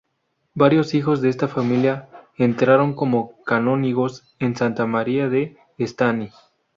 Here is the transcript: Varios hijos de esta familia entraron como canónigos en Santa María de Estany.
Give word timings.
Varios 0.55 0.95
hijos 0.95 1.21
de 1.21 1.29
esta 1.29 1.47
familia 1.47 2.09
entraron 2.35 2.95
como 2.95 3.39
canónigos 3.43 4.35
en 4.39 4.55
Santa 4.55 4.87
María 4.87 5.29
de 5.29 5.57
Estany. 5.77 6.31